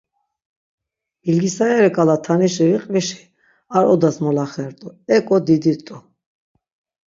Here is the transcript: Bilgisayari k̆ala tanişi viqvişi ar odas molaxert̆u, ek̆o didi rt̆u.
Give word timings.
Bilgisayari 1.25 1.89
k̆ala 1.95 2.15
tanişi 2.25 2.63
viqvişi 2.71 3.19
ar 3.75 3.85
odas 3.93 4.15
molaxert̆u, 4.23 4.89
ek̆o 5.15 5.35
didi 5.45 5.73
rt̆u. 5.77 5.97